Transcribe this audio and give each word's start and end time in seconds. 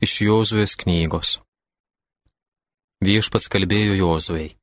Iš 0.00 0.14
Jozuės 0.24 0.78
knygos. 0.80 1.30
Viešpats 3.04 3.50
kalbėjo 3.52 3.98
Jozuei. 3.98 4.54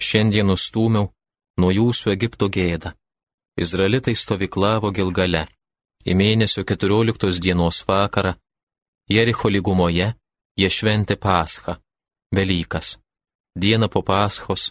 Šiandien 0.00 0.46
nustūmiau 0.48 1.10
nuo 1.60 1.68
jūsų 1.68 2.14
Egipto 2.14 2.46
gėdą. 2.48 2.94
Izraelitai 3.60 4.14
stovyklavo 4.16 4.88
Gilgale. 4.96 5.42
Į 6.08 6.16
mėnesio 6.16 6.64
14 6.64 7.42
dienos 7.44 7.82
vakarą 7.84 8.32
Jericho 9.12 9.50
lygumoje 9.52 10.06
jie 10.56 10.70
šventė 10.76 11.18
Paschą, 11.20 11.74
Velykas. 12.32 12.94
Dieną 13.52 13.90
po 13.92 14.00
Paschos 14.00 14.70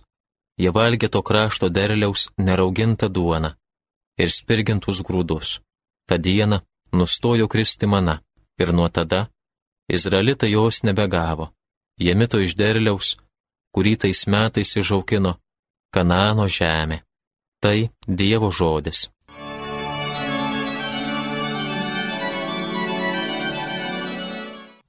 jie 0.58 0.72
valgė 0.74 1.12
to 1.14 1.22
krašto 1.22 1.70
derliaus 1.70 2.32
neraugintą 2.48 3.12
duoną 3.14 3.54
ir 4.18 4.34
spirgintus 4.34 5.04
grūdus. 5.06 5.60
Ta 6.10 6.18
diena 6.18 6.64
nustojo 6.98 7.46
kristi 7.46 7.86
mana 7.86 8.18
ir 8.58 8.74
nuo 8.74 8.90
tada 8.90 9.22
Izraelitai 9.94 10.52
jos 10.52 10.84
nebegavo. 10.84 11.52
Jie 12.00 12.16
mito 12.16 12.40
iš 12.40 12.56
derliaus, 12.56 13.18
kurį 13.76 13.98
tais 14.04 14.24
metais 14.28 14.70
išaukino 14.80 15.36
Kanano 15.92 16.48
žemė. 16.48 17.02
Tai 17.62 17.78
Dievo 18.08 18.50
žodis. 18.50 19.10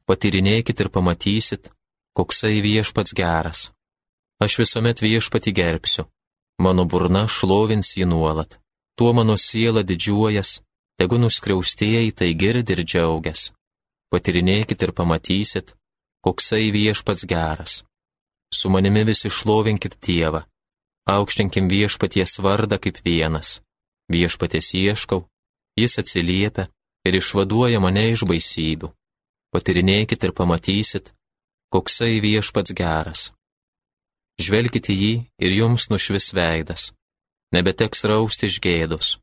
Patyrinėkit 0.06 0.80
ir 0.84 0.88
pamatysit, 0.94 1.70
koksai 2.14 2.60
viešpats 2.62 3.14
geras. 3.18 3.60
Aš 4.42 4.58
visuomet 4.62 5.02
viešpati 5.02 5.52
gerbsiu, 5.52 6.06
mano 6.62 6.86
burna 6.86 7.26
šlovins 7.26 7.94
jį 7.98 8.06
nuolat, 8.12 8.58
tuo 8.98 9.12
mano 9.18 9.36
siela 9.38 9.82
didžiuojas, 9.82 10.60
tegu 10.98 11.18
nuskriaustieji 11.18 12.14
tai 12.18 12.30
girdi 12.38 12.78
ir 12.78 12.84
džiaugias 12.86 13.50
patirinėkit 14.12 14.82
ir 14.84 14.92
pamatysit, 14.92 15.72
koksai 16.24 16.68
viešpats 16.74 17.24
geras. 17.24 17.82
Su 18.52 18.68
manimi 18.68 19.06
visi 19.08 19.30
šlovinkit 19.32 19.96
Dievą, 20.04 20.42
aukštinkim 21.08 21.70
viešpaties 21.72 22.38
vardą 22.44 22.78
kaip 22.78 23.00
vienas. 23.04 23.60
Viešpaties 24.12 24.74
ieškau, 24.76 25.22
jis 25.80 25.96
atsiliepia 26.02 26.68
ir 27.08 27.16
išvaduoja 27.16 27.80
mane 27.80 28.10
iš 28.12 28.26
baisybių. 28.28 28.92
Patirinėkit 29.52 30.24
ir 30.26 30.32
pamatysit, 30.36 31.12
koksai 31.72 32.20
viešpats 32.24 32.74
geras. 32.76 33.30
Žvelkite 34.40 34.92
jį 34.92 35.14
ir 35.44 35.56
jums 35.56 35.88
nušvis 35.92 36.32
veidas, 36.36 36.92
nebeteks 37.56 38.04
rausti 38.08 38.48
iš 38.48 38.60
gėdos. 38.64 39.16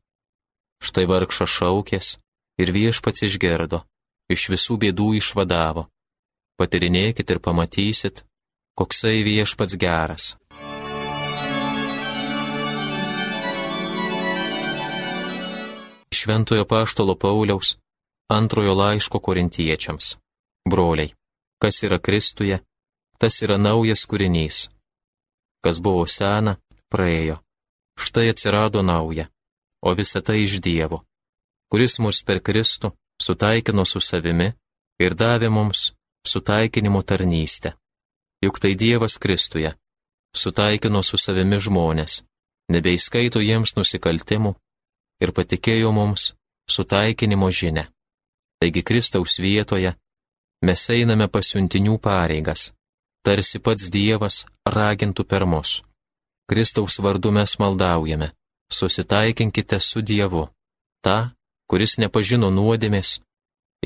Štai 0.82 1.06
vargšas 1.10 1.50
šaukės 1.58 2.16
ir 2.62 2.72
viešpats 2.74 3.26
išgerdo 3.26 3.84
iš 4.30 4.46
visų 4.54 4.78
bėdų 4.84 5.08
išvadavo. 5.18 5.88
Patirinėkit 6.60 7.30
ir 7.32 7.40
pamatysit, 7.42 8.22
koksai 8.78 9.22
viešpats 9.26 9.76
geras. 9.80 10.34
Šventojo 16.14 16.66
paštolo 16.68 17.14
Pauliaus 17.16 17.78
antrojo 18.30 18.74
laiško 18.74 19.18
korintiečiams. 19.18 20.16
Broliai, 20.70 21.14
kas 21.58 21.82
yra 21.82 21.98
Kristuje, 21.98 22.60
tas 23.18 23.40
yra 23.42 23.56
naujas 23.58 24.04
kūrinys. 24.06 24.68
Kas 25.64 25.80
buvo 25.80 26.04
sena, 26.06 26.58
praėjo. 26.92 27.40
Štai 28.00 28.30
atsirado 28.32 28.84
nauja, 28.84 29.26
o 29.82 29.92
visa 29.96 30.22
tai 30.22 30.44
iš 30.44 30.60
Dievo, 30.64 31.02
kuris 31.72 31.98
mus 32.00 32.22
per 32.24 32.40
Kristų 32.44 32.92
sutaikino 33.20 33.84
su 33.84 34.00
savimi 34.00 34.48
ir 35.04 35.14
davė 35.14 35.50
mums 35.52 35.92
sutaikinimo 36.26 37.02
tarnystę. 37.02 37.74
Juk 38.44 38.58
tai 38.60 38.74
Dievas 38.74 39.18
Kristuje 39.18 39.74
sutaikino 40.36 41.02
su 41.02 41.18
savimi 41.18 41.58
žmonės, 41.58 42.22
nebeįskaito 42.72 43.42
jiems 43.42 43.74
nusikaltimų 43.76 44.54
ir 45.20 45.32
patikėjo 45.36 45.90
mums 45.92 46.32
sutaikinimo 46.70 47.50
žinę. 47.50 47.88
Taigi 48.60 48.82
Kristaus 48.82 49.38
vietoje 49.40 49.94
mes 50.62 50.82
einame 50.90 51.26
pasiuntinių 51.28 51.98
pareigas, 51.98 52.70
tarsi 53.24 53.58
pats 53.58 53.90
Dievas 53.90 54.44
ragintų 54.66 55.24
per 55.24 55.46
mus. 55.46 55.80
Kristaus 56.50 56.98
vardu 57.00 57.30
mes 57.30 57.56
maldaujame, 57.58 58.32
susitaikinkite 58.72 59.80
su 59.80 60.02
Dievu, 60.02 60.48
tą, 61.04 61.30
kuris 61.70 61.98
nepažino 62.02 62.50
nuodėmės, 62.50 63.20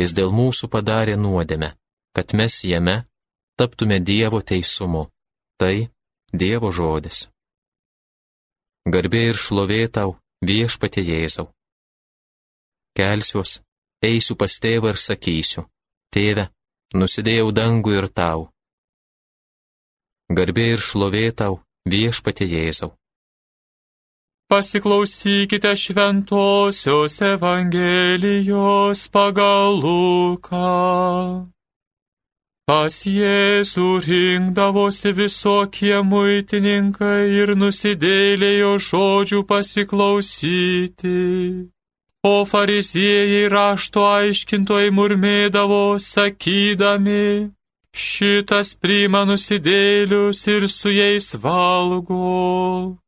jis 0.01 0.15
dėl 0.17 0.33
mūsų 0.33 0.71
padarė 0.73 1.19
nuodėmę, 1.21 1.75
kad 2.17 2.33
mes 2.39 2.63
jame 2.65 3.03
taptume 3.61 4.01
Dievo 4.01 4.41
teisumu. 4.41 5.11
Tai 5.61 5.91
Dievo 6.33 6.73
žodis. 6.75 7.29
Garbė 8.91 9.21
ir 9.31 9.37
šlovė 9.39 9.85
tau, 9.97 10.17
viešpatie 10.43 11.05
Jėzau. 11.07 11.47
Kelsiuos, 12.99 13.61
eisiu 14.03 14.35
pas 14.41 14.59
tėvą 14.65 14.91
ir 14.95 14.99
sakysiu, 15.01 15.65
tėve, 16.15 16.49
nusidėjau 16.95 17.53
dangų 17.55 17.95
ir 18.01 18.09
tau. 18.11 18.49
Garbė 20.29 20.67
ir 20.75 20.83
šlovė 20.83 21.31
tau, 21.39 21.61
viešpatie 21.87 22.51
Jėzau. 22.51 22.93
Pasiklausykite 24.49 25.73
šventosios 25.77 27.21
Evangelijos 27.21 29.09
pagal 29.09 29.81
Luką. 29.81 31.49
Pas 32.69 32.95
Jėzų 33.05 33.89
rinkdavosi 34.05 35.13
visokie 35.17 35.97
muitininkai 36.11 37.29
ir 37.41 37.55
nusidėlėjo 37.57 38.73
žodžių 38.89 39.41
pasiklausyti. 39.49 41.21
O 42.25 42.35
fariziejai 42.49 43.51
rašto 43.53 44.05
aiškintojai 44.09 44.89
murmėdavo, 44.97 45.97
sakydami, 46.01 47.53
šitas 47.93 48.73
priima 48.81 49.25
nusidėlius 49.29 50.45
ir 50.57 50.69
su 50.73 50.93
jais 50.93 51.33
valgo. 51.37 53.04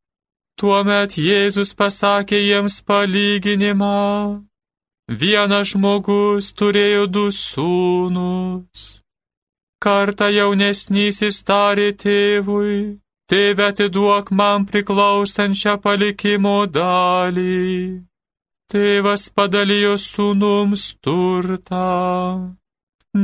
Tuomet 0.57 1.19
Jėzus 1.21 1.75
pasakė 1.77 2.39
jiems 2.41 2.79
palyginimą. 2.89 4.45
Vienas 5.23 5.75
žmogus 5.75 6.49
turėjo 6.57 7.03
du 7.17 7.25
sūnus. 7.39 8.87
Kartą 9.85 10.31
jaunesnysis 10.33 11.43
tarė 11.45 11.91
tėvui, 12.01 12.79
tėve 13.29 13.67
atiduok 13.69 14.33
man 14.33 14.65
priklausančią 14.71 15.77
palikimo 15.85 16.57
dalį. 16.79 18.01
Tėvas 18.73 19.29
padalijo 19.37 19.95
sūnums 20.01 20.89
turtą. 21.05 21.85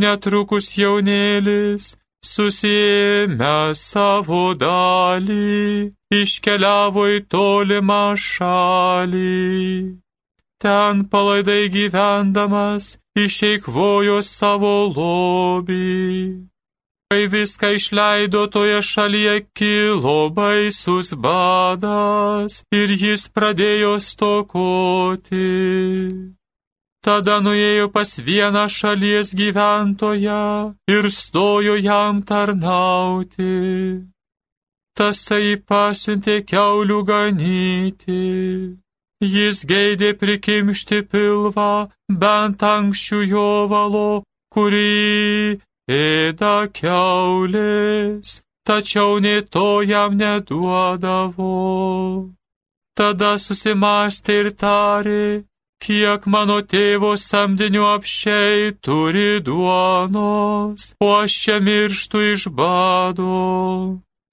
Netrukus 0.04 0.68
jaunėlis 0.76 1.94
susėmė 2.22 3.74
savo 3.74 4.54
dalį 4.54 5.90
iškeliavo 6.22 7.08
į 7.16 7.18
tolimą 7.34 8.04
šalį. 8.28 9.98
Ten 10.62 11.04
palaidai 11.10 11.66
gyvendamas 11.74 12.96
išeikvojo 13.18 14.20
savo 14.22 14.74
lobį. 14.94 16.48
Kai 17.12 17.26
viską 17.28 17.74
išleido 17.76 18.46
toje 18.48 18.78
šalyje 18.80 19.34
kilo 19.58 20.30
baisus 20.36 21.12
badas 21.12 22.62
ir 22.72 22.94
jis 23.02 23.26
pradėjo 23.28 23.98
stokoti. 24.00 25.50
Tada 27.02 27.40
nuėjo 27.42 27.88
pas 27.90 28.10
vieną 28.28 28.68
šalies 28.70 29.34
gyventoją 29.34 30.42
ir 30.96 31.10
stojo 31.10 31.74
jam 31.82 32.22
tarnauti 32.22 33.52
tasai 34.98 35.56
pasiuntė 35.68 36.36
keulių 36.52 37.00
ganyti. 37.08 38.22
Jis 39.34 39.62
geidė 39.70 40.12
prikimšti 40.20 41.02
pilvą 41.10 41.72
bent 42.22 42.62
anksčių 42.68 43.20
jo 43.32 43.50
valo, 43.70 44.22
kurį 44.54 45.60
ėda 45.98 46.56
keulės, 46.78 48.40
tačiau 48.66 49.20
nei 49.22 49.44
to 49.56 49.68
jam 49.86 50.18
neduodavo. 50.18 51.52
Tada 52.98 53.32
susimastė 53.44 54.40
ir 54.42 54.50
tarė, 54.62 55.24
kiek 55.82 56.30
mano 56.34 56.60
tėvo 56.74 57.12
samdinių 57.18 57.84
apšiai 57.96 58.72
turi 58.86 59.42
duonos, 59.46 60.92
o 61.02 61.12
aš 61.18 61.36
čia 61.42 61.58
mirštu 61.66 62.24
iš 62.32 62.48
bado 62.58 63.36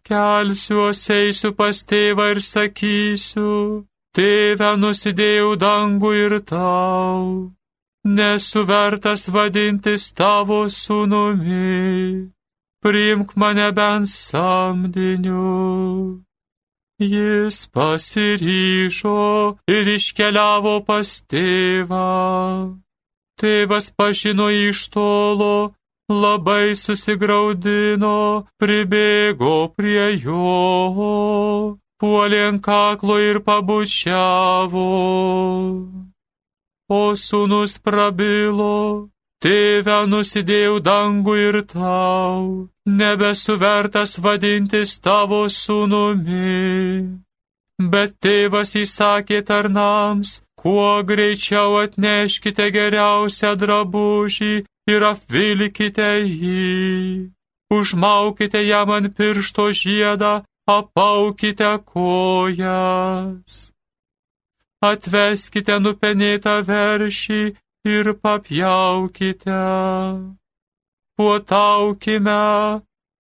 kelsiuos 0.09 1.03
eisiu 1.13 1.51
pas 1.59 1.77
tėvą 1.89 2.25
ir 2.33 2.39
sakysiu, 2.41 3.51
tėve 4.17 4.71
nusidėjau 4.81 5.51
dangų 5.63 6.11
ir 6.25 6.33
tau. 6.51 7.53
nesu 8.17 8.61
vertas 8.65 9.27
vadintis 9.33 10.03
tavo 10.19 10.61
sūnumi, 10.71 12.31
priimk 12.83 13.35
mane 13.41 13.69
bent 13.77 14.09
samdiniu. 14.09 15.43
Jis 16.99 17.57
pasiryžo 17.71 19.55
ir 19.71 19.87
iškeliavo 19.87 20.73
pas 20.83 21.11
tėvą. 21.31 22.75
Tėvas 23.39 23.87
pažino 23.95 24.49
iš 24.51 24.81
tolo, 24.91 25.71
labai 26.11 26.75
susigaudino, 26.75 28.43
pribėgo 28.59 29.71
prie 29.79 30.19
jo, 30.19 31.79
puolė 32.03 32.41
ant 32.49 32.63
kaklo 32.67 33.15
ir 33.23 33.39
pabučiavo. 33.47 34.89
O 36.89 37.01
sūnus 37.15 37.79
prabilo, 37.79 39.07
tėve 39.43 39.97
nusidėjau 40.11 40.79
dangų 40.83 41.35
ir 41.45 41.57
tau, 41.73 42.67
nebesu 43.01 43.55
vertas 43.61 44.17
vadintis 44.25 44.97
tavo 44.99 45.41
sūnumi. 45.59 47.19
Bet 47.93 48.17
tėvas 48.25 48.75
įsakė 48.75 49.39
tarnams, 49.47 50.41
kuo 50.59 51.03
greičiau 51.07 51.79
atneškite 51.85 52.67
geriausią 52.75 53.55
drabužį 53.61 54.53
ir 54.93 55.07
apvilkite 55.13 56.11
jį. 56.25 57.31
Užmaukite 57.71 58.61
jam 58.65 58.91
ant 58.97 59.15
piršto 59.15 59.69
žiedą, 59.81 60.33
apaukite 60.67 61.71
kojas 61.93 63.69
atveskite 64.81 65.79
nupenėtą 65.83 66.59
veršį 66.67 67.41
ir 67.85 68.13
papjaukite. 68.23 69.63
Puotaukime, 71.19 72.43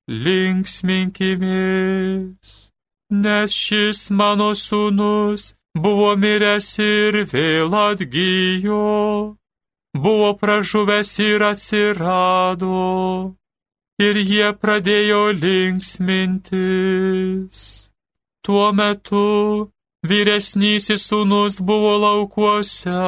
linksminkimės, 0.07 2.71
nes 3.11 3.51
šis 3.53 4.09
mano 4.09 4.55
sūnus 4.55 5.53
buvo 5.75 6.15
miręs 6.15 6.79
ir 6.79 7.25
vėl 7.31 7.73
atgyjo, 7.75 9.35
buvo 9.93 10.33
pražuvęs 10.39 11.19
ir 11.27 11.43
atsirado, 11.49 13.35
ir 13.99 14.15
jie 14.31 14.53
pradėjo 14.61 15.31
linksmintis. 15.43 17.57
Tuo 18.45 18.71
metu 18.73 19.69
vyresnysis 20.07 21.01
sūnus 21.11 21.59
buvo 21.61 21.97
laukuose. 22.05 22.99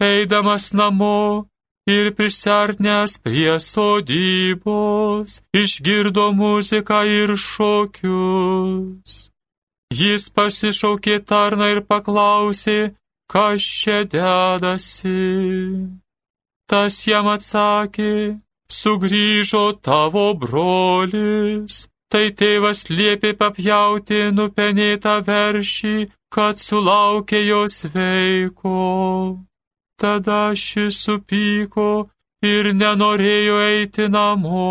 Eidamas 0.00 0.72
namo 0.72 1.46
ir 1.86 2.12
prisartnęs 2.16 3.18
prie 3.24 3.54
sodybos, 3.60 5.40
išgirdo 5.62 6.26
muziką 6.40 7.00
ir 7.20 7.34
šokius. 7.48 9.12
Jis 10.00 10.30
pasišaukė 10.36 11.16
tarną 11.30 11.68
ir 11.74 11.80
paklausė, 11.90 12.80
kas 13.32 13.60
čia 13.80 14.00
dedasi. 14.14 15.18
Tas 16.70 16.94
jam 17.10 17.26
atsakė, 17.36 18.38
sugrįžo 18.70 19.66
tavo 19.82 20.28
brolis 20.38 21.90
Tai 22.10 22.26
tėvas 22.34 22.88
liepė 22.90 23.36
papjauti 23.38 24.16
nupenėtą 24.34 25.12
veršį, 25.26 26.08
kad 26.34 26.58
sulaukė 26.58 27.38
jos 27.46 27.84
veiko. 27.94 28.80
Tada 30.00 30.40
šis 30.64 30.98
supyko 31.04 31.88
ir 32.52 32.70
nenorėjo 32.82 33.56
eiti 33.66 34.06
namo. 34.14 34.68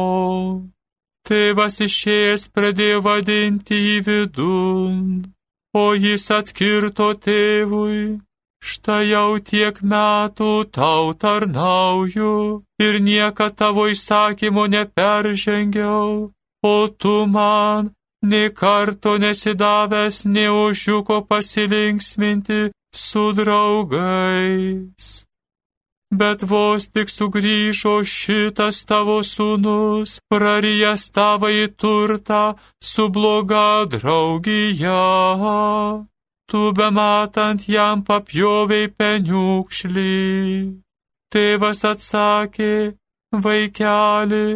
Tėvas 1.30 1.78
išėjęs 1.86 2.48
pradėjo 2.56 3.04
vadinti 3.06 3.78
į 3.92 4.00
vidun, 4.08 5.04
o 5.84 5.86
jis 6.06 6.26
atkirto 6.40 7.12
tėvui. 7.28 8.02
Štai 8.70 9.04
jau 9.12 9.38
tiek 9.52 9.78
metų 9.94 10.50
tau 10.80 11.14
tarnauju 11.22 12.34
ir 12.88 13.00
niekada 13.06 13.56
tavo 13.62 13.86
įsakymo 13.94 14.66
neperžengiau 14.74 16.12
o 16.62 16.88
tu 16.88 17.26
man 17.26 17.92
nei 18.22 18.50
karto 18.50 19.18
nesidavęs, 19.18 20.26
nei 20.26 20.48
ožiuko 20.48 21.18
pasilinksminti 21.30 22.72
su 22.94 23.34
draugais. 23.34 25.26
Bet 26.12 26.42
vos 26.42 26.88
tik 26.90 27.12
sugrįžo 27.14 28.00
šitas 28.02 28.82
tavo 28.90 29.20
sūnus, 29.22 30.18
prarijęs 30.32 31.04
tavai 31.14 31.70
turtą 31.82 32.58
su 32.82 33.10
bloga 33.14 33.86
draugija. 33.94 34.98
Tu 36.50 36.62
bematant 36.74 37.68
jam 37.70 38.02
papjoviai 38.02 38.90
peniukšlį. 38.98 40.18
Tėvas 41.30 41.86
atsakė, 41.86 42.74
vaikeli, 43.46 44.48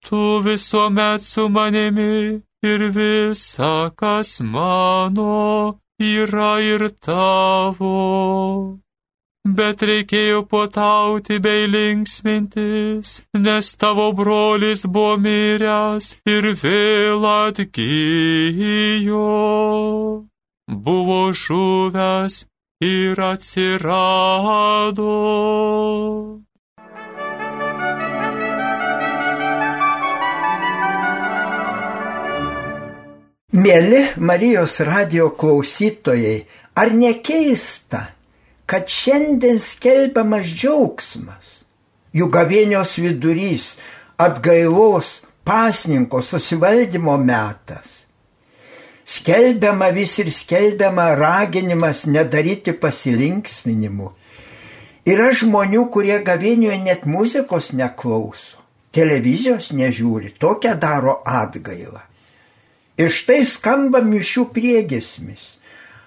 tu 0.00 0.40
visuomet 0.46 1.20
su 1.20 1.44
manimi 1.52 2.40
ir 2.64 2.80
visa, 2.96 3.90
kas 4.00 4.40
mano, 4.40 5.76
yra 6.00 6.60
ir 6.60 6.88
tavo. 7.00 8.78
Bet 9.46 9.82
reikėjo 9.86 10.42
puotauti 10.50 11.38
bei 11.38 11.66
linksmintis, 11.70 13.22
nes 13.38 13.76
tavo 13.78 14.10
brolis 14.12 14.82
buvo 14.90 15.16
miręs 15.22 16.16
ir 16.26 16.48
vėl 16.62 17.22
atgyjo. 17.30 19.22
Buvo 20.66 21.32
žuvęs 21.32 22.46
ir 22.82 23.20
atsirado. 23.30 25.14
Mėly 33.56 34.02
Marijos 34.20 34.74
radio 34.84 35.30
klausytojai, 35.32 36.42
ar 36.76 36.90
nekeista, 36.92 38.02
kad 38.68 38.90
šiandien 38.92 39.56
skelbiamas 39.62 40.50
džiaugsmas, 40.50 41.52
jų 42.12 42.26
gavėnios 42.34 42.90
vidurys, 43.00 43.70
atgailos, 44.20 45.22
pasninko 45.48 46.20
susivaldymo 46.20 47.14
metas. 47.22 48.02
Skelbiama 49.08 49.88
vis 49.96 50.18
ir 50.20 50.28
skelbiama 50.34 51.06
raginimas 51.16 52.02
nedaryti 52.10 52.74
pasilinksminimų. 52.76 54.10
Yra 55.08 55.30
žmonių, 55.32 55.86
kurie 55.94 56.18
gavėnioje 56.26 56.76
net 56.82 57.08
muzikos 57.08 57.70
neklauso, 57.72 58.60
televizijos 58.92 59.70
nežiūri, 59.72 60.34
tokią 60.36 60.74
daro 60.82 61.22
atgailą. 61.24 62.04
Ir 62.96 63.12
štai 63.12 63.44
skamba 63.44 64.00
mišių 64.00 64.46
priegesmis. 64.56 65.56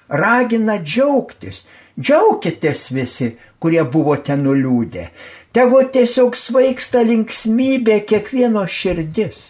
Ragina 0.09 0.79
džiaugtis. 0.81 1.61
Džiaukitės 1.99 2.87
visi, 2.95 3.33
kurie 3.59 3.83
buvote 3.83 4.37
nuliūdę. 4.39 5.05
Tegu 5.53 5.81
tiesiog 5.93 6.37
svaigsta 6.37 7.03
linksmybė 7.05 7.99
kiekvieno 8.09 8.63
širdis. 8.69 9.49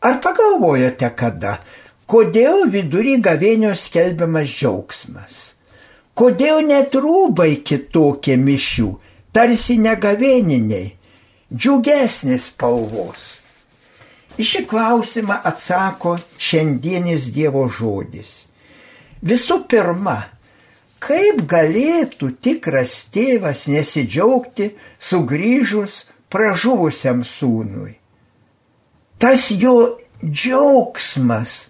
Ar 0.00 0.20
pagalvojote 0.22 1.10
kada, 1.18 1.58
kodėl 2.06 2.68
vidury 2.72 3.18
gavėnio 3.22 3.74
skelbiamas 3.78 4.50
džiaugsmas? 4.50 5.34
Kodėl 6.18 6.64
net 6.66 6.94
rūbai 6.94 7.60
kitokie 7.66 8.38
mišių, 8.38 8.88
tarsi 9.34 9.78
negavėniniai, 9.82 10.94
džiugesnės 11.54 12.50
spalvos? 12.50 13.37
Į 14.38 14.44
šį 14.46 14.60
klausimą 14.70 15.40
atsako 15.50 16.14
šiandienis 16.38 17.28
Dievo 17.34 17.64
žodis. 17.66 18.44
Visų 19.26 19.64
pirma, 19.70 20.18
kaip 21.02 21.42
galėtų 21.50 22.30
tikras 22.38 23.00
tėvas 23.14 23.66
nesidžiaugti 23.66 24.70
sugrįžus 25.02 26.04
pražuvusiam 26.30 27.24
sūnui? 27.26 27.96
Tas 29.18 29.50
jo 29.50 29.98
džiaugsmas 30.22 31.64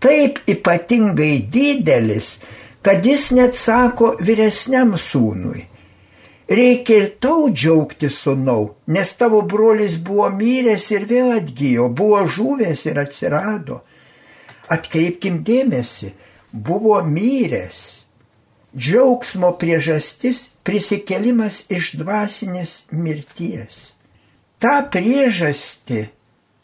taip 0.00 0.42
ypatingai 0.48 1.38
didelis, 1.48 2.34
kad 2.84 3.04
jis 3.04 3.30
net 3.32 3.56
sako 3.56 4.18
vyresniam 4.20 4.92
sūnui 5.00 5.70
reikia 6.50 6.96
ir 7.02 7.08
tau 7.22 7.48
džiaugtis 7.52 8.18
sunau, 8.24 8.74
nes 8.86 9.12
tavo 9.18 9.42
brolis 9.46 9.96
buvo 10.02 10.28
myręs 10.34 10.90
ir 10.96 11.06
vėl 11.10 11.36
atgyjo, 11.38 11.88
buvo 11.88 12.24
žuvęs 12.26 12.84
ir 12.90 12.98
atsirado. 13.04 13.80
Atkreipkim 14.70 15.40
dėmesį, 15.46 16.12
buvo 16.52 16.98
myręs 17.06 18.00
džiaugsmo 18.76 19.52
priežastis 19.58 20.44
prisikelimas 20.62 21.64
iš 21.70 21.94
dvasinės 21.98 22.84
mirties. 22.94 23.90
Ta 24.62 24.80
priežastį, 24.92 26.04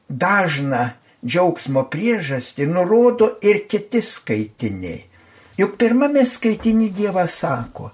dažną 0.07 0.85
džiaugsmo 1.25 1.87
priežastį, 1.91 2.69
nurodo 2.71 3.33
ir 3.43 3.65
kiti 3.71 4.03
skaitiniai. 4.05 5.05
Juk 5.57 5.79
pirmame 5.81 6.27
skaitinį 6.29 6.91
Dievas 6.93 7.39
sako, 7.41 7.91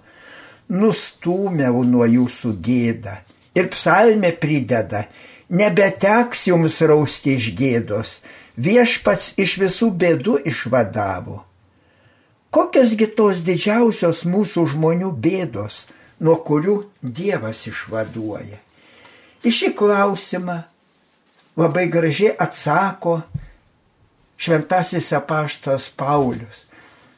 nustūmiau 0.73 1.85
nuo 1.85 2.07
jūsų 2.09 2.55
gėdą. 2.65 3.19
Ir 3.59 3.69
psalmė 3.73 4.33
prideda, 4.41 5.05
nebeteks 5.53 6.47
jums 6.49 6.81
rausti 6.89 7.37
iš 7.37 7.51
gėdos, 7.59 8.17
viešpats 8.57 9.35
iš 9.37 9.59
visų 9.61 9.91
bėdų 10.01 10.39
išvadavo. 10.49 11.43
Kokiasgi 12.53 13.09
tos 13.17 13.41
didžiausios 13.45 14.25
mūsų 14.29 14.67
žmonių 14.75 15.13
bėdos, 15.25 15.85
nuo 16.21 16.37
kurių 16.45 16.83
Dievas 17.01 17.65
išvaduoja? 17.69 18.61
Iš 19.45 19.55
šį 19.59 19.71
klausimą 19.77 20.59
labai 21.57 21.87
gražiai 21.93 22.35
atsako 22.41 23.23
šventasis 24.37 25.13
apaštas 25.17 25.89
Paulius. 25.97 26.65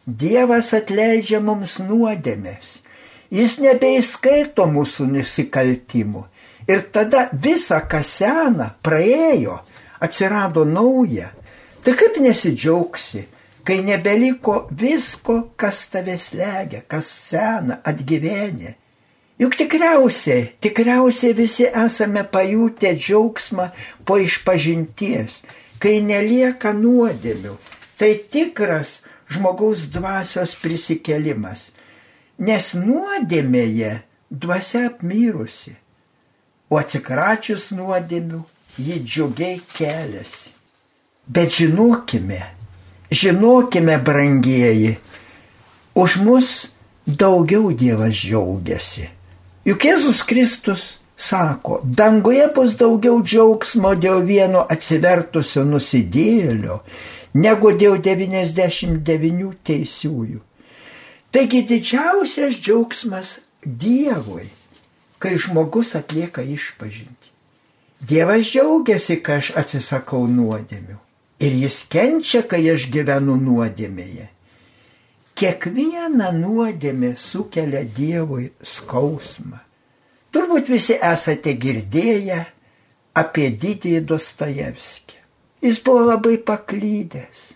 Dievas 0.07 0.71
atleidžia 0.77 1.41
mums 1.41 1.79
nuodėmės 1.83 2.84
Jis 3.33 3.59
nebeįskaito 3.63 4.67
mūsų 4.69 5.07
nusikaltimų. 5.13 6.25
Ir 6.69 6.85
tada 6.93 7.29
visa, 7.33 7.81
kas 7.89 8.09
sena, 8.21 8.71
praėjo, 8.85 9.59
atsirado 10.01 10.65
nauja. 10.65 11.31
Tai 11.85 11.93
kaip 11.99 12.17
nesidžiaugsi, 12.25 13.27
kai 13.65 13.81
nebeliko 13.85 14.65
visko, 14.73 15.51
kas 15.61 15.85
tave 15.93 16.17
slegia, 16.21 16.81
kas 16.89 17.11
sena, 17.29 17.81
atgyvenė. 17.85 18.77
Juk 19.41 19.57
tikriausiai, 19.59 20.53
tikriausiai 20.63 21.35
visi 21.35 21.67
esame 21.67 22.23
pajutę 22.25 22.95
džiaugsmą 22.95 23.71
po 24.07 24.21
išpažinties, 24.23 25.41
kai 25.83 25.99
nelieka 26.01 26.71
nuodėmių. 26.77 27.57
Tai 27.99 28.11
tikras 28.31 29.01
žmogaus 29.29 29.89
dvasios 29.91 30.55
prisikelimas 30.63 31.73
nes 32.39 32.73
nuodėmėje 32.75 33.93
dvasia 34.31 34.89
apmyrusi, 34.89 35.77
o 36.71 36.79
atsikračius 36.81 37.71
nuodėmių 37.77 38.43
ji 38.79 38.99
džiugiai 39.05 39.61
keliasi. 39.77 40.51
Bet 41.27 41.55
žinokime, 41.57 42.43
žinokime, 43.11 43.97
brangieji, 43.99 44.99
už 45.95 46.17
mus 46.21 46.51
daugiau 47.07 47.73
Dievas 47.73 48.19
džiaugiasi. 48.19 49.09
Juk 49.65 49.87
Jėzus 49.89 50.21
Kristus 50.29 50.99
sako, 51.17 51.81
danguje 51.85 52.49
bus 52.55 52.75
daugiau 52.77 53.23
džiaugsmo 53.23 53.95
dėl 53.97 54.25
vieno 54.27 54.67
atsivertusio 54.69 55.65
nusidėlio, 55.65 56.83
negu 57.35 57.73
dėl 57.79 57.97
99 58.05 59.55
teisiųjų. 59.65 60.43
Taigi 61.35 61.65
didžiausias 61.67 62.61
džiaugsmas 62.63 63.39
Dievui, 63.65 64.47
kai 65.19 65.39
žmogus 65.41 65.95
atlieka 65.99 66.45
išpažinti. 66.47 67.33
Dievas 68.05 68.47
džiaugiasi, 68.53 69.17
kai 69.25 69.41
aš 69.41 69.51
atsisakau 69.59 70.29
nuodėmių. 70.31 71.01
Ir 71.43 71.57
jis 71.65 71.81
kenčia, 71.91 72.45
kai 72.47 72.61
aš 72.71 72.87
gyvenu 72.93 73.35
nuodėmėje. 73.41 74.29
Kiekviena 75.35 76.31
nuodėmė 76.37 77.15
sukelia 77.19 77.83
Dievui 77.83 78.53
skausmą. 78.63 79.59
Turbūt 80.31 80.71
visi 80.71 80.95
esate 81.03 81.57
girdėję 81.59 82.39
apie 83.19 83.49
didįjį 83.51 84.05
Dostojevskį. 84.07 85.19
Jis 85.65 85.81
buvo 85.83 86.05
labai 86.13 86.37
paklydęs, 86.39 87.51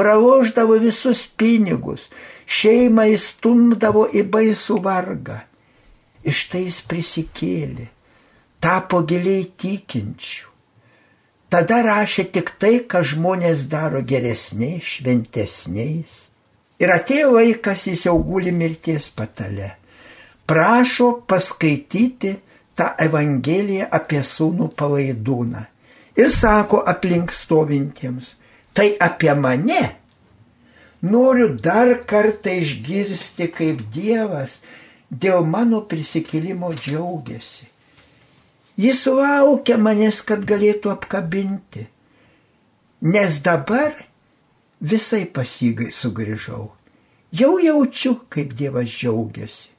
praloždavo 0.00 0.80
visus 0.80 1.26
pinigus, 1.36 2.08
šeimą 2.48 3.04
įstumdavo 3.12 4.06
į 4.16 4.24
baisų 4.32 4.80
vargą. 4.84 5.42
Iš 6.24 6.46
tai 6.52 6.62
jis 6.66 6.78
prisikėlė, 6.88 7.90
tapo 8.64 9.02
giliai 9.08 9.44
tikinčių. 9.60 10.48
Tada 11.50 11.80
rašė 11.82 12.28
tik 12.30 12.52
tai, 12.62 12.76
ką 12.86 13.02
žmonės 13.12 13.64
daro 13.68 14.00
geresniais, 14.06 14.86
šventesniais. 14.86 16.12
Ir 16.80 16.92
atėjo 16.94 17.32
laikas, 17.34 17.88
jis 17.90 18.06
jau 18.06 18.14
guli 18.24 18.52
mirties 18.54 19.10
patale. 19.10 19.72
Prašo 20.46 21.10
paskaityti 21.28 22.36
tą 22.78 22.92
Evangeliją 23.02 23.90
apie 23.90 24.22
sūnų 24.24 24.70
palaidūną. 24.78 25.64
Ir 26.20 26.30
sako 26.30 26.84
aplink 26.86 27.34
stovintiems, 27.34 28.36
tai 28.80 28.94
apie 28.98 29.34
mane 29.36 29.82
Noriu 31.00 31.48
dar 31.48 32.04
kartą 32.04 32.52
išgirsti, 32.60 33.46
kaip 33.56 33.78
Dievas 33.92 34.58
dėl 35.08 35.46
mano 35.48 35.80
prisikėlimo 35.88 36.74
džiaugiasi. 36.76 37.64
Jis 38.80 39.06
laukia 39.08 39.78
manęs, 39.80 40.20
kad 40.28 40.44
galėtų 40.44 40.92
apkabinti. 40.92 41.86
Nes 43.00 43.40
dabar 43.40 43.96
visai 44.92 45.24
pasigai 45.24 45.88
sugrįžau. 45.88 46.68
Jau 47.32 47.52
jaučiu, 47.64 48.18
kaip 48.28 48.52
Dievas 48.60 48.92
džiaugiasi. 48.92 49.70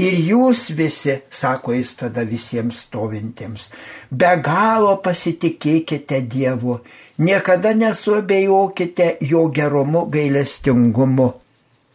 Ir 0.00 0.16
jūs 0.24 0.70
visi, 0.72 1.18
sako 1.28 1.74
jis 1.76 1.90
tada 2.00 2.22
visiems 2.24 2.78
stovintiems, 2.86 3.66
be 4.08 4.30
galo 4.40 4.94
pasitikėkite 5.04 6.22
Dievu 6.24 6.78
Niekada 7.20 7.74
nesuabejokite 7.76 9.16
jo 9.20 9.48
gerumu, 9.52 10.06
gailestingumu. 10.08 11.32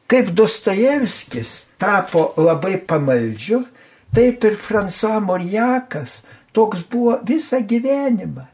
Kaip 0.06 0.30
Dostojevskis 0.38 1.66
tapo 1.82 2.34
labai 2.38 2.78
pamaldžiu, 2.78 3.64
taip 4.14 4.44
ir 4.46 4.54
François 4.54 5.18
Moriakas 5.18 6.22
toks 6.54 6.86
buvo 6.86 7.18
visą 7.26 7.58
gyvenimą. 7.66 8.46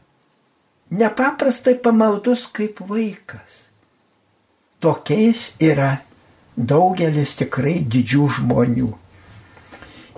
Nepaprastai 0.96 1.76
pamaldus 1.76 2.48
kaip 2.48 2.80
vaikas. 2.88 3.68
Tokiais 4.80 5.52
yra 5.60 5.98
daugelis 6.56 7.36
tikrai 7.36 7.82
didžių 7.84 8.28
žmonių. 8.38 8.90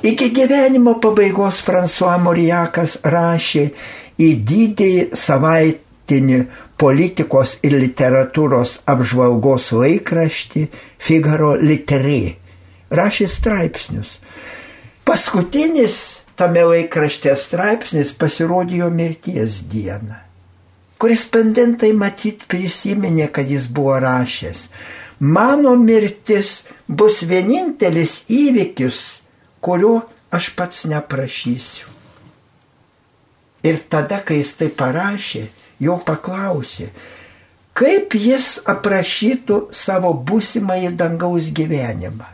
Iki 0.06 0.30
gyvenimo 0.36 1.00
pabaigos 1.02 1.58
François 1.66 2.14
Moriakas 2.22 3.00
rašė 3.02 3.72
į 4.22 4.30
didįjį 4.46 5.10
savaitę 5.18 5.82
metinį 6.04 6.46
politikos 6.76 7.58
ir 7.62 7.72
literatūros 7.72 8.80
apžvalgos 8.86 9.72
laikraštį 9.72 10.68
Figaro 10.98 11.56
Literė. 11.56 12.36
Rašė 12.90 13.28
straipsnius. 13.28 14.20
Paskutinis 15.04 16.22
tame 16.36 16.62
laikrašte 16.64 17.34
straipsnis 17.36 18.12
pasirodė 18.12 18.82
jo 18.82 18.90
mirties 18.90 19.62
dieną. 19.68 20.20
Korespondentai 20.98 21.92
matyt 21.92 22.46
prisiminė, 22.48 23.28
kad 23.32 23.48
jis 23.48 23.66
buvo 23.68 23.98
rašęs. 24.00 24.68
Mano 25.20 25.74
mirtis 25.76 26.64
bus 26.88 27.22
vienintelis 27.22 28.24
įvykis, 28.28 29.22
kurio 29.60 30.02
aš 30.30 30.54
pats 30.56 30.84
neprašysiu. 30.84 31.88
Ir 33.64 33.78
tada, 33.88 34.20
kai 34.20 34.42
jis 34.42 34.52
tai 34.58 34.68
parašė, 34.68 35.48
jo 35.82 35.98
paklausė, 36.06 36.90
kaip 37.74 38.14
jis 38.14 38.58
aprašytų 38.70 39.68
savo 39.74 40.12
būsimąjį 40.14 40.94
dangaus 40.98 41.50
gyvenimą. 41.54 42.30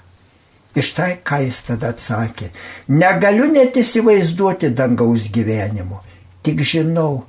Iš 0.77 0.93
tai, 0.95 1.11
ką 1.27 1.41
jis 1.47 1.65
tada 1.67 1.91
atsakė, 1.91 2.53
negaliu 2.93 3.49
net 3.51 3.75
įsivaizduoti 3.81 4.71
dangaus 4.77 5.27
gyvenimo, 5.33 5.99
tik 6.47 6.63
žinau, 6.63 7.25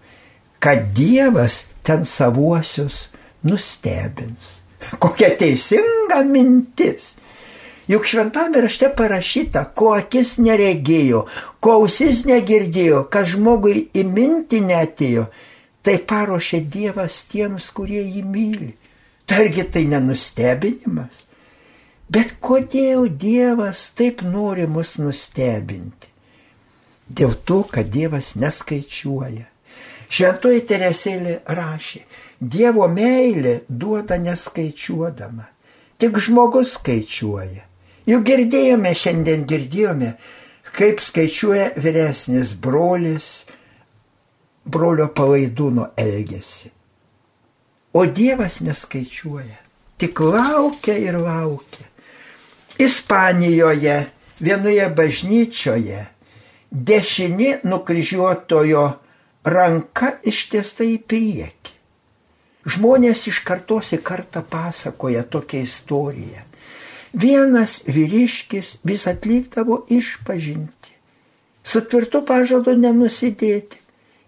kad 0.61 0.91
Dievas 0.93 1.63
ten 1.81 2.05
savuosius 2.05 3.07
nustebins. 3.43 4.61
Kokia 5.01 5.31
teisinga 5.37 6.21
mintis. 6.25 7.15
Juk 7.89 8.05
šventame 8.07 8.61
rašte 8.61 8.91
parašyta, 8.95 9.65
ko 9.75 9.95
akis 9.97 10.37
neregėjo, 10.39 11.25
ko 11.59 11.73
ausis 11.81 12.21
negirdėjo, 12.29 13.03
kas 13.11 13.33
žmogui 13.33 13.89
įminti 13.97 14.61
netėjo, 14.63 15.25
Tai 15.81 15.97
paruošė 16.07 16.61
Dievas 16.69 17.23
tiems, 17.31 17.71
kurie 17.73 18.03
jį 18.03 18.23
myli. 18.25 18.71
Targi 19.25 19.65
tai 19.73 19.85
nenustebinimas. 19.89 21.25
Bet 22.11 22.35
kodėl 22.43 23.07
Dievas 23.15 23.87
taip 23.95 24.21
nori 24.21 24.67
mus 24.67 24.97
nustebinti? 24.99 26.09
Dėl 27.07 27.37
to, 27.47 27.61
kad 27.71 27.89
Dievas 27.91 28.33
neskaičiuoja. 28.39 29.47
Šventoji 30.11 30.65
Teresėlė 30.67 31.37
rašė, 31.47 32.01
Dievo 32.41 32.87
meilė 32.91 33.61
duoda 33.69 34.17
neskaičiuodama, 34.19 35.45
tik 36.01 36.19
žmogus 36.19 36.73
skaičiuoja. 36.75 37.63
Juk 38.11 38.25
girdėjome, 38.27 38.91
šiandien 38.97 39.45
girdėjome, 39.47 40.11
kaip 40.75 40.99
skaičiuoja 40.99 41.71
vyresnis 41.79 42.51
brolis 42.59 43.45
brolio 44.65 45.09
palaidūno 45.15 45.91
elgesį. 45.97 46.71
O 47.93 48.05
Dievas 48.07 48.61
neskaičiuoja, 48.63 49.59
tik 49.99 50.19
laukia 50.23 50.95
ir 50.97 51.17
laukia. 51.19 51.87
Ispanijoje 52.79 53.97
vienoje 54.39 54.87
bažnyčioje 54.95 56.05
dešinė 56.71 57.59
nukryžiuotojo 57.67 58.85
ranka 59.43 60.13
ištiesta 60.23 60.87
į 60.87 60.97
priekį. 61.03 61.75
Žmonės 62.71 63.25
iš 63.27 63.41
kartos 63.43 63.91
į 63.95 63.99
kartą 64.05 64.43
pasakoja 64.45 65.25
tokią 65.25 65.65
istoriją. 65.65 66.45
Vienas 67.11 67.81
vyriškis 67.83 68.77
vis 68.87 69.07
atlikdavo 69.09 69.81
išpažinti, 69.91 70.93
su 71.63 71.81
tvirtu 71.81 72.21
pažadu 72.23 72.77
nenusidėti. 72.77 73.80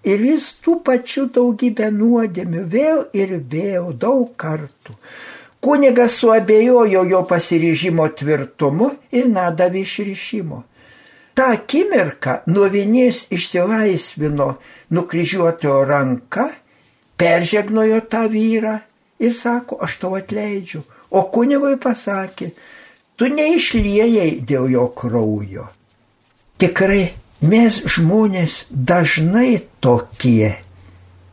Ir 0.04 0.20
jis 0.20 0.50
tų 0.64 0.82
pačių 0.84 1.30
daugybę 1.36 1.88
nuodėmių 1.96 2.66
vėl 2.68 3.06
ir 3.16 3.38
vėl 3.52 3.94
daug 3.96 4.34
kartų. 4.36 4.98
Kunigas 5.64 6.18
suabejojo 6.20 7.06
jo 7.08 7.22
pasiryžimo 7.24 8.10
tvirtumu 8.20 8.90
ir 9.16 9.30
nedavė 9.32 9.86
išrišimo. 9.88 10.60
Ta 11.34 11.54
akimirka 11.56 12.42
nuo 12.52 12.68
vienės 12.70 13.24
išsilaisvino 13.34 14.50
nukryžiuotojo 14.94 15.80
ranka, 15.88 16.50
peržegnojo 17.18 18.02
tą 18.12 18.28
vyrą 18.30 18.76
ir 19.24 19.34
sako, 19.34 19.80
aš 19.82 19.98
tau 20.04 20.14
atleidžiu. 20.20 20.84
O 21.16 21.24
kunigui 21.34 21.78
pasakė, 21.80 22.52
tu 23.16 23.32
neišliejai 23.32 24.44
dėl 24.44 24.68
jo 24.74 24.88
kraujo. 24.98 25.70
Tikrai 26.60 27.06
mes 27.44 27.80
žmonės 27.96 28.64
dažnai 28.72 29.64
tokie, 29.84 30.56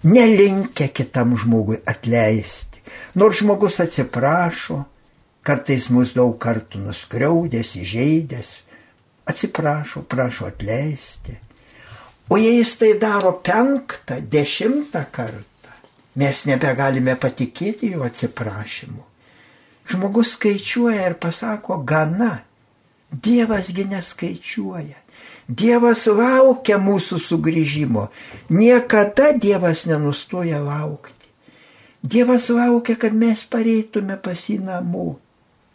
nelinkę 0.03 0.89
kitam 0.91 1.37
žmogui 1.39 1.79
atleisti. 1.87 2.83
Nors 3.15 3.41
žmogus 3.41 3.79
atsiprašo, 3.83 4.83
kartais 5.47 5.89
mus 5.95 6.15
daug 6.17 6.35
kartų 6.43 6.83
nuskriaudęs, 6.83 7.77
įžeidęs, 7.79 8.51
atsiprašo, 9.31 10.03
prašo 10.03 10.49
atleisti. 10.51 11.37
O 12.31 12.39
jei 12.39 12.59
jis 12.61 12.77
tai 12.79 12.93
daro 12.99 13.33
penktą, 13.43 14.21
dešimtą 14.23 15.05
kartą, 15.11 15.73
mes 16.19 16.45
nebegalime 16.47 17.17
patikėti 17.19 17.91
jo 17.95 18.05
atsiprašymu. 18.07 19.03
Žmogus 19.91 20.37
skaičiuoja 20.37 21.09
ir 21.09 21.17
pasako, 21.19 21.81
gana. 21.83 22.45
Dievasgi 23.11 23.89
neskaičiuoja. 23.91 24.99
Dievas 25.51 26.05
laukia 26.07 26.77
mūsų 26.79 27.19
sugrįžimo. 27.19 28.07
Niekada 28.55 29.33
Dievas 29.35 29.83
nenustoja 29.91 30.61
laukti. 30.63 31.27
Dievas 32.03 32.47
laukia, 32.55 32.95
kad 32.97 33.17
mes 33.17 33.43
pareitume 33.51 34.17
pas 34.23 34.45
į 34.53 34.61
namų. 34.63 35.17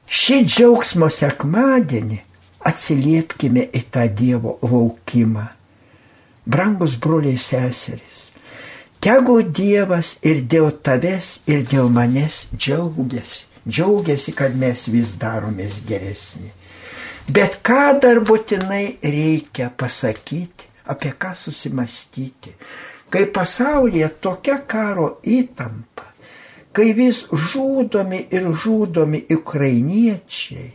Šį 0.05 0.37
džiaugsmo 0.45 1.09
sekmadienį 1.11 2.21
atsiliepkime 2.65 3.67
į 3.73 3.81
tą 3.91 4.05
Dievo 4.09 4.55
laukimą. 4.63 5.49
Brangus 6.45 6.95
broliai 7.01 7.39
seserys, 7.41 8.29
tegu 9.01 9.39
Dievas 9.43 10.15
ir 10.21 10.43
dėl 10.45 10.69
tavęs, 10.85 11.39
ir 11.49 11.65
dėl 11.65 11.89
manęs 11.89 12.45
džiaugiasi. 12.53 13.45
Džiaugiasi, 13.65 14.31
kad 14.37 14.53
mes 14.61 14.85
vis 14.93 15.15
daromės 15.17 15.79
geresni. 15.89 16.51
Bet 17.25 17.59
ką 17.65 17.97
dar 18.01 18.19
būtinai 18.21 18.99
reikia 19.01 19.71
pasakyti, 19.73 20.67
apie 20.85 21.13
ką 21.17 21.33
susimastyti, 21.33 22.53
kai 23.09 23.25
pasaulyje 23.33 24.09
tokia 24.21 24.59
karo 24.69 25.15
įtampa, 25.25 26.05
kai 26.75 26.91
vis 26.93 27.23
žudomi 27.31 28.27
ir 28.29 28.51
žudomi 28.53 29.23
ukrainiečiai, 29.33 30.69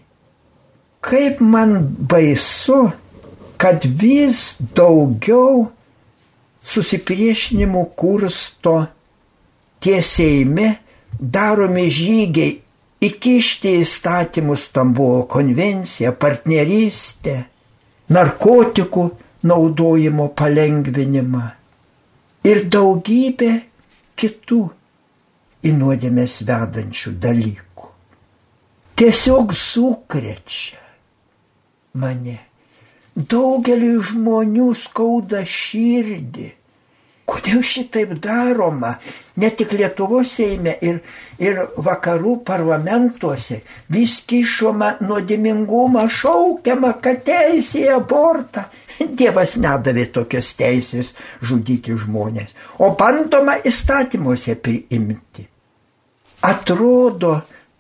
kaip 1.00 1.40
man 1.40 1.76
baisu, 2.10 2.88
kad 3.60 3.84
vis 3.84 4.56
daugiau 4.74 5.68
susipriešinimų 6.66 7.84
kursto 7.94 8.74
tiesėjime 9.84 10.72
daromi 11.20 11.86
žygiai 11.92 12.58
įkišti 13.00 13.72
įstatymus 13.80 14.66
Stambulo 14.68 15.24
konvenciją, 15.30 16.12
partnerystę, 16.12 17.36
narkotikų 18.12 19.06
naudojimo 19.46 20.28
palengvinimą 20.36 21.46
ir 22.44 22.62
daugybę 22.72 23.50
kitų 24.20 24.60
į 25.64 25.72
nuodėmės 25.76 26.40
vedančių 26.48 27.14
dalykų. 27.20 27.88
Tiesiog 29.00 29.54
sukrečia 29.56 30.80
mane. 31.96 32.38
Daugeliu 33.16 33.98
žmonių 34.06 34.70
skauda 34.78 35.42
širdį 35.44 36.50
Kodėl 37.30 37.60
šitaip 37.62 38.16
daroma? 38.22 38.96
Ne 39.38 39.50
tik 39.54 39.72
Lietuvos 39.78 40.32
Seime 40.34 40.72
ir, 40.82 40.98
ir 41.38 41.60
vakarų 41.78 42.40
parlamentuose 42.46 43.60
vis 43.94 44.16
kišoma 44.26 44.96
nuodėmingumą, 45.04 46.08
šaukiama, 46.10 46.96
kad 47.04 47.22
teisė 47.28 47.84
į 47.84 47.92
abortą. 48.00 48.66
Dievas 49.20 49.54
nedavė 49.62 50.08
tokios 50.16 50.50
teisės 50.58 51.14
žudyti 51.46 51.94
žmonės, 52.02 52.56
o 52.82 52.90
bandoma 52.98 53.60
įstatymuose 53.62 54.58
priimti. 54.58 55.46
Atrodo, 56.50 57.36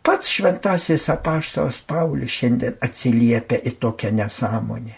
pats 0.06 0.30
šventasis 0.36 1.08
apaštalas 1.10 1.82
Paulius 1.90 2.38
šiandien 2.38 2.78
atsiliepia 2.86 3.58
į 3.66 3.76
tokią 3.82 4.14
nesąmonę. 4.14 4.96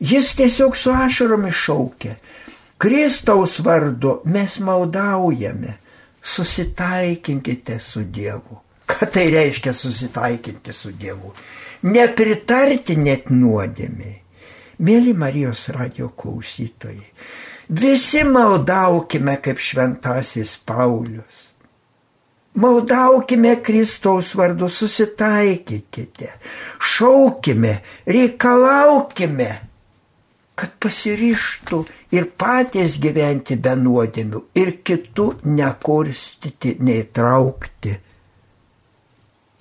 Jis 0.00 0.34
tiesiog 0.36 0.76
su 0.76 0.92
ašaromis 0.92 1.56
šaukia, 1.56 2.18
Kristaus 2.78 3.60
vardu 3.64 4.20
mes 4.24 4.58
maldaujame, 4.60 5.78
susitaikinkite 6.22 7.78
su 7.80 8.04
Dievu. 8.04 8.60
Ką 8.86 9.08
tai 9.10 9.30
reiškia 9.30 9.72
susitaikinti 9.72 10.72
su 10.72 10.92
Dievu? 10.92 11.32
Nepritarti 11.82 12.96
net 13.00 13.32
nuodėmiai. 13.32 14.20
Mėly 14.76 15.14
Marijos 15.16 15.70
radio 15.72 16.10
klausytojai, 16.12 17.08
visi 17.80 18.20
maldaukime 18.28 19.38
kaip 19.40 19.58
šventasis 19.58 20.58
Paulius. 20.68 21.46
Maldaukime 22.60 23.54
Kristaus 23.64 24.34
vardu, 24.36 24.68
susitaikykite, 24.68 26.28
šaukime, 26.80 27.72
reikalaukime 28.06 29.48
kad 30.56 30.72
pasiryštų 30.80 31.82
ir 32.16 32.30
patys 32.40 32.96
gyventi 33.02 33.58
be 33.60 33.74
nuodėmių, 33.76 34.42
ir 34.56 34.72
kitų 34.86 35.28
nekurstyti, 35.44 36.76
neįtraukti. 36.80 37.96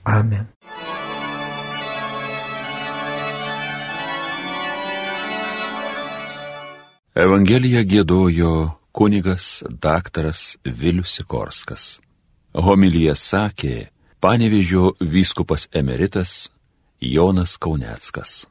Amen. 0.06 0.48
Evangeliją 7.16 7.86
gėdojo 7.88 8.56
kunigas 8.92 9.64
daktaras 9.70 10.58
Vilius 10.64 11.16
Sikorskas. 11.16 11.86
Homilyje 12.56 13.16
sakė 13.16 13.76
panevižio 14.24 14.94
vyskupas 15.00 15.68
emeritas 15.72 16.50
Jonas 17.00 17.56
Kauneckas. 17.58 18.46